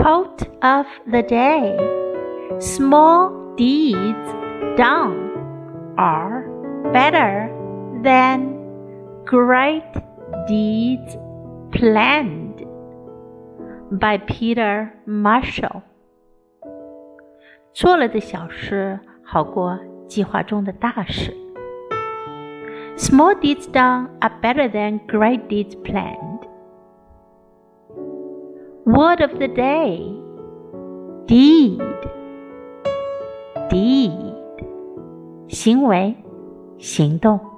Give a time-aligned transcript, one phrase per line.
[0.00, 1.76] Quote of the day
[2.58, 4.28] Small deeds
[4.76, 5.32] done
[5.98, 6.44] are
[6.92, 7.50] better
[8.02, 8.54] than
[9.24, 9.84] great
[10.46, 11.16] deeds
[11.72, 12.64] planned.
[13.90, 15.82] By Peter Marshall.
[17.72, 19.78] 做了的小事好过
[20.08, 21.34] 计划中的大事。
[22.96, 26.49] Small deeds done are better than great deeds planned.
[28.84, 30.00] Word of the day
[31.26, 31.80] deed
[33.68, 34.12] deed
[35.48, 36.14] 行为
[36.78, 37.49] 行动。